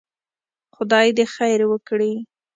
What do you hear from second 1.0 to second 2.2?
دې خير وکړي.